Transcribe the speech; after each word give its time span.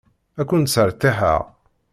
Ad 0.41 0.45
ken-sseṛtiḥeɣ. 0.49 1.41